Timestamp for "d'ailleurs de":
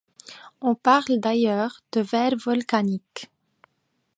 1.19-2.01